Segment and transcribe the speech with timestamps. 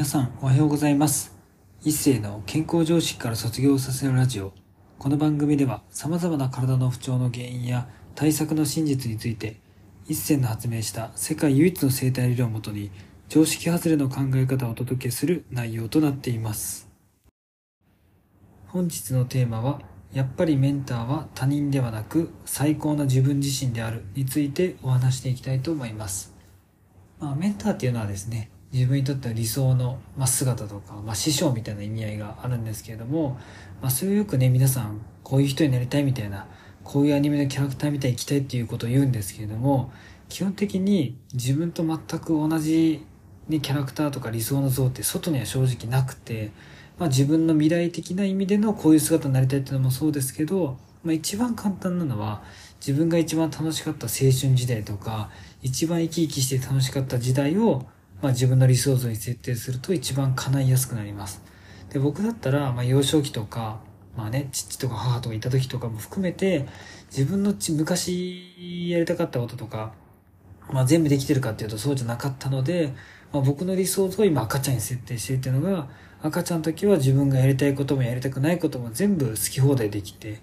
[0.00, 1.36] 皆さんおはようございます。
[1.82, 4.54] 一世の健康常識から卒業させるラジオ。
[4.98, 9.60] この番組では様々な体の不調の原因や対策の真実について、
[10.08, 12.90] 一世の発明した世界唯一の生態理論をもとに、
[13.28, 16.88] 常識外れの考え方をお届けする内容となっています。
[18.68, 19.82] 本日のテーマは、
[20.14, 26.32] やっぱりメンターは他人ではなく最高の自分自身であるについてお話していきたいと思います。
[27.18, 33.38] まあ、メンターっていうのはですね、自分にとっては理想の、まあ、姿とか、まあ、師匠みたいな意味合いがあるんですけれども、
[33.82, 36.46] まあ、それをよくね、皆さん、こういう人になりたいみたいな、
[36.84, 39.92] こういうアニメのキャラクターみたいに行きたいっていうことを言うんですけれども、
[40.28, 43.04] 基本的に自分と全く同じ、
[43.48, 46.52] ね、キャラクターとか理想の像って外には正直なくて、
[46.98, 52.42] まあ、自分の未来的な意味でのこういう姿になりたいっていうのもそうですけど、まあ、一番簡単なのは
[52.78, 55.30] 自分が一番楽しかった青春時代とか
[55.62, 57.86] 一番生き生きして楽しかった時代を、
[58.22, 61.42] まあ、自分の理想像に設定すると一番叶いやすくなります。
[61.90, 63.80] で僕だったら、まあ、幼少期とか、
[64.16, 66.66] まあね、父とか母とかいた時とかも含めて
[67.10, 69.92] 自分のち昔やりたかったこととか、
[70.70, 72.92] まあ、全部できてるかっていうとそうじゃなかったので、
[73.32, 75.88] まあ、僕の理想像を今赤ちゃんに設定してるっていうのが
[76.22, 80.40] 赤ちゃんの時は自分がやりたいこともやりたくないことも全部好き放題できて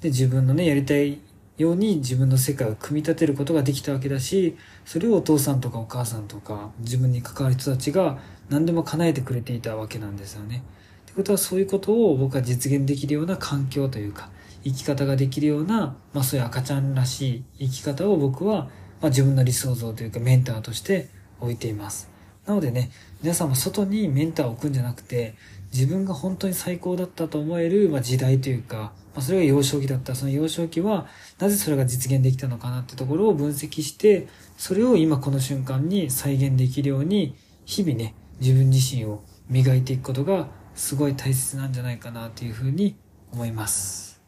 [0.00, 1.18] で自分のねやりたい
[1.58, 4.56] ように自分の世界を組み立てることができたわけだし
[4.86, 10.62] それをお父さんとかお母さんとか自分に関わる人たちが何でも叶えてくれていたわけなんですよね。
[11.02, 14.30] ってことはそういうことを僕は実現できるような環境というか
[14.64, 18.68] 生き方ができるような、まあ、そういう赤ちゃんらしい生き方を僕は、
[19.00, 21.08] まあ、自分の理想像というかメンターとして
[21.40, 22.17] 置いています。
[22.48, 25.34] なのでね、皆さんも外にメンターを置くんじゃなくて、
[25.70, 30.14] 自分が本当に最高だったと思える、まあ、時代というか、まあ、それが幼少期だった。
[30.14, 31.06] その幼少期は、
[31.38, 42.96] なぜそれが実現できたのかなってところを分析して、それを今この瞬間に再現できるように、日々ね、自分自身を磨いていくことが、すごい大切なんじゃないかなというふうに
[43.30, 44.22] 思います。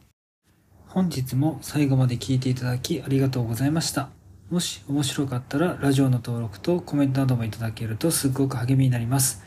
[0.89, 4.20] 本日も最後まで聞いていただきありがとうございました。
[4.51, 9.45] もし面白かったらラジオの登録とコメントなどもいただけるとすっごく励みになります。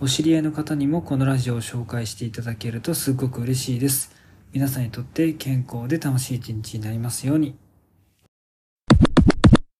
[0.00, 4.14] お知り合いの方にもこのラジオを紹介していただけるとすっごく嬉しいです。
[4.52, 7.63] 皆さんにとって健康で楽しい一日になりますように。